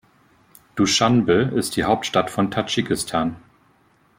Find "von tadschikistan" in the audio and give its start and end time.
2.31-3.35